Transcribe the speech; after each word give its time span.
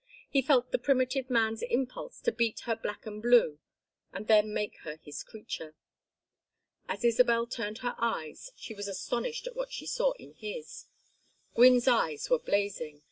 He 0.31 0.41
felt 0.41 0.71
the 0.71 0.79
primitive 0.79 1.29
man's 1.29 1.61
impulse 1.61 2.21
to 2.21 2.31
beat 2.31 2.61
her 2.61 2.75
black 2.75 3.05
and 3.05 3.21
blue 3.21 3.59
and 4.11 4.25
then 4.27 4.51
make 4.51 4.77
her 4.77 4.95
his 4.97 5.21
creature. 5.23 5.75
As 6.89 7.03
Isabel 7.03 7.45
turned 7.45 7.77
her 7.85 7.93
eyes 7.99 8.51
she 8.55 8.73
was 8.73 8.87
astonished 8.87 9.45
at 9.45 9.55
what 9.55 9.71
she 9.71 9.85
saw 9.85 10.13
in 10.13 10.33
his. 10.33 10.87
Gwynne's 11.53 11.87
eyes 11.87 12.31
were 12.31 12.39
blazing. 12.39 12.99